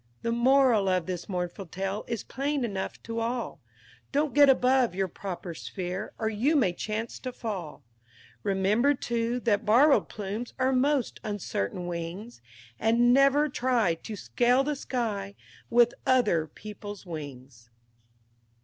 [0.23, 3.61] L'ENVOI The moral of this mournful tale is plain enough to all:
[4.11, 7.83] Don't get above your proper sphere, or you may chance to fall;
[8.41, 12.41] Remember, too, that borrowed plumes are most uncertain things;
[12.79, 15.35] And never try to scale the sky
[15.69, 17.69] with other people's wings!